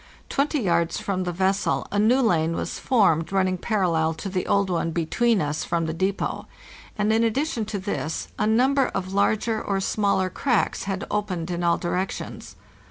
[0.29, 4.71] Twenty yards from the vessel a new lane was formed running parallel to the old
[4.71, 6.47] one between us from the depot;
[6.97, 11.63] and in addition to this a number of jarger or smaller cracks had opened in
[11.63, 12.55] all directions.